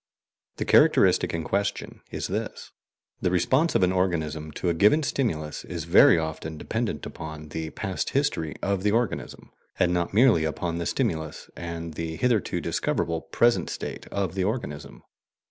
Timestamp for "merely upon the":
10.11-10.87